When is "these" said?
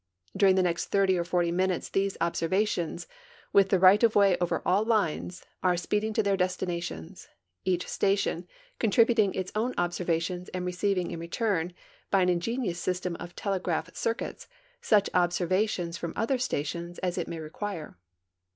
1.87-2.17